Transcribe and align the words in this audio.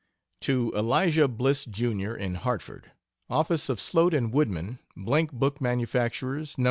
To 0.49 0.75
Elisha 0.75 1.27
Bliss, 1.27 1.65
Jr., 1.65 2.15
in 2.15 2.33
Hartford: 2.33 2.89
Office 3.29 3.69
of 3.69 3.79
SLOTE 3.79 4.15
& 4.27 4.31
WOODMAN, 4.31 4.79
Blank 4.97 5.31
Book 5.31 5.61
Manufacturers, 5.61 6.57
Nos. 6.57 6.59